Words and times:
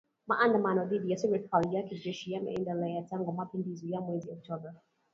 Maandamano 0.27 0.85
dhidi 0.85 1.11
ya 1.11 1.17
serikali 1.17 1.75
ya 1.75 1.83
kijeshi 1.83 2.31
yameendelea 2.31 3.01
tangu 3.03 3.31
mapinduzi 3.31 3.91
ya 3.91 4.01
mweziOKtoba. 4.01 4.73